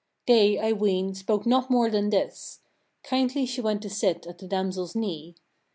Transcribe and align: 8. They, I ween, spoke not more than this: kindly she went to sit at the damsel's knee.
8. 0.27 0.33
They, 0.33 0.59
I 0.59 0.71
ween, 0.73 1.13
spoke 1.13 1.45
not 1.45 1.69
more 1.69 1.87
than 1.87 2.09
this: 2.09 2.61
kindly 3.03 3.45
she 3.45 3.61
went 3.61 3.83
to 3.83 3.89
sit 3.91 4.25
at 4.25 4.39
the 4.39 4.47
damsel's 4.47 4.95
knee. 4.95 5.35